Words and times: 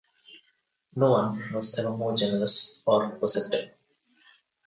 No 0.95 1.11
one 1.11 1.53
was 1.53 1.77
ever 1.77 1.91
more 1.95 2.17
generous 2.17 2.81
or 2.87 3.07
perceptive. 3.19 3.69